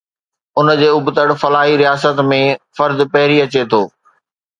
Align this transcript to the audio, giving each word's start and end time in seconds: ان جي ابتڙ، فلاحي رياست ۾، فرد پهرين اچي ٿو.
ان 0.59 0.69
جي 0.79 0.87
ابتڙ، 0.93 1.27
فلاحي 1.41 1.75
رياست 1.81 2.21
۾، 2.31 2.39
فرد 2.79 2.99
پهرين 3.13 3.39
اچي 3.45 3.61
ٿو. 3.71 3.81